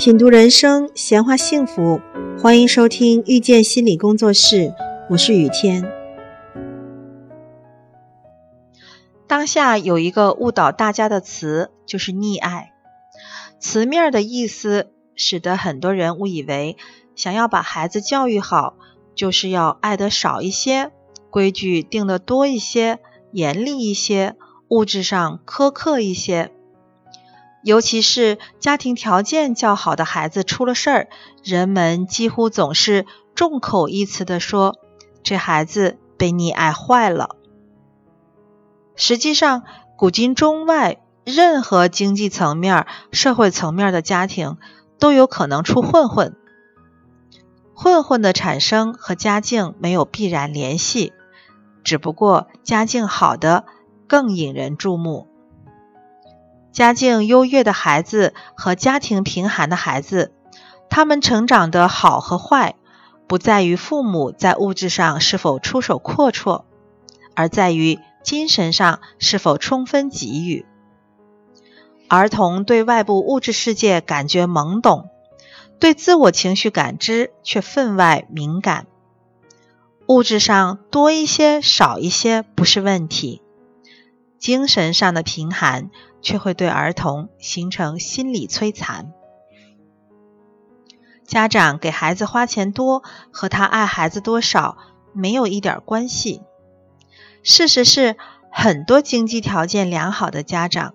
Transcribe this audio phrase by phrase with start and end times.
[0.00, 2.00] 品读人生，闲话幸福，
[2.40, 4.72] 欢迎收听遇见心理工作室，
[5.10, 5.92] 我是雨天。
[9.26, 12.72] 当下有一个误导大家的词，就是溺爱。
[13.58, 16.78] 词面的意思，使得很多人误以为，
[17.14, 18.76] 想要把孩子教育好，
[19.14, 20.92] 就是要爱得少一些，
[21.28, 23.00] 规矩定得多一些，
[23.32, 24.34] 严厉一些，
[24.70, 26.52] 物质上苛刻一些。
[27.62, 31.08] 尤其是家庭条件较好的孩子出了事儿，
[31.42, 34.78] 人们几乎总是众口一词的说
[35.22, 37.36] ：“这孩子被溺爱坏了。”
[38.96, 39.62] 实际上，
[39.96, 44.56] 古今中外，任何经济层面、社会层面的家庭
[44.98, 46.36] 都有可能出混混。
[47.74, 51.14] 混混的产生和家境没有必然联系，
[51.82, 53.64] 只不过家境好的
[54.06, 55.29] 更引人注目。
[56.72, 60.32] 家境优越的孩子和家庭贫寒的孩子，
[60.88, 62.76] 他们成长的好和坏，
[63.26, 66.64] 不在于父母在物质上是否出手阔绰，
[67.34, 70.64] 而在于精神上是否充分给予。
[72.08, 75.08] 儿童对外部物质世界感觉懵懂，
[75.78, 78.86] 对自我情绪感知却分外敏感。
[80.08, 83.42] 物质上多一些、少一些不是问题，
[84.40, 85.90] 精神上的贫寒。
[86.22, 89.10] 却会对儿童形成心理摧残。
[91.26, 94.76] 家长给孩子花钱多和他爱孩子多少
[95.14, 96.42] 没有一点关系。
[97.42, 98.18] 事实是，
[98.52, 100.92] 很多经济条件良好的家长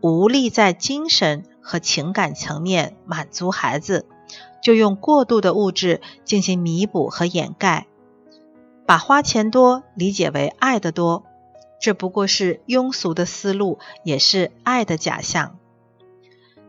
[0.00, 4.06] 无力在精神和情感层面满足孩子，
[4.62, 7.88] 就用过度的物质进行弥补和掩盖，
[8.86, 11.26] 把花钱多理解为爱的多。
[11.82, 15.58] 这不过是庸俗的思路，也是爱的假象。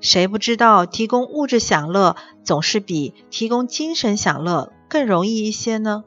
[0.02, 6.04] 谁不知道提供物质享乐总是比提供精神享乐更容易一些呢？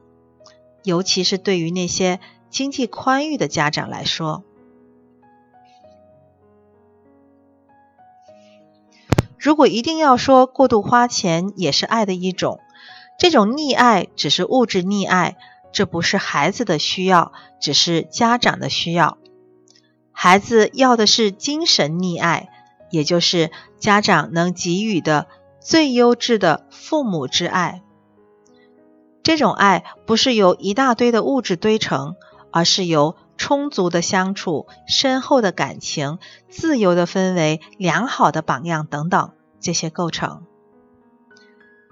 [0.82, 2.18] 尤其是对于那些
[2.50, 4.42] 经济宽裕的家长来说。
[9.38, 12.58] 如果一定要说过度花钱也是爱的一种，
[13.20, 15.36] 这种溺爱只是物质溺爱。
[15.76, 19.18] 这不是孩子的需要，只是家长的需要。
[20.10, 22.48] 孩子要的是精神溺爱，
[22.90, 25.26] 也就是家长能给予的
[25.60, 27.82] 最优质的父母之爱。
[29.22, 32.16] 这种爱不是由一大堆的物质堆成，
[32.50, 40.46] 而是由充足的相处、深厚的感情、自由的氛围、良好的榜样等等这些构成。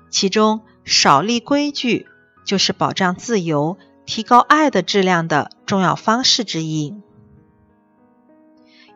[0.08, 2.08] 其中少立规矩。
[2.44, 6.94] 就是保障自由、提高爱的质量的重要方式之一。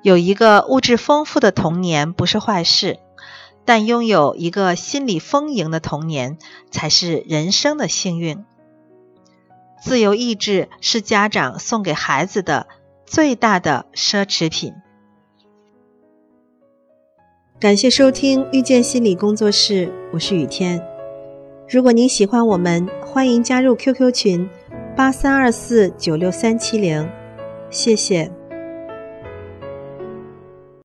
[0.03, 2.98] 有一个物质丰富的童年不是坏事，
[3.64, 6.38] 但拥有一个心理丰盈的童年
[6.70, 8.44] 才是人生的幸运。
[9.82, 12.66] 自由意志是家长送给孩子的
[13.06, 14.75] 最大的奢侈品。
[17.60, 20.80] 感谢收听遇见心理工作室，我是雨天。
[21.69, 24.49] 如果您喜欢我们，欢迎加入 QQ 群
[24.95, 27.09] 八三二四九六三七零，
[27.71, 28.31] 谢谢。